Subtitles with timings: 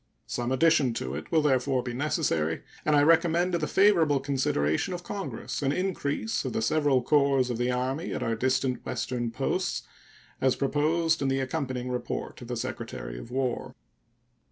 [0.25, 4.95] Some addition to it will therefore be necessary, and I recommend to the favorable consideration
[4.95, 9.29] of Congress an increase of the several corps of the Army at our distant Western
[9.29, 9.83] posts,
[10.41, 13.75] as proposed in the accompanying report of the Secretary of War.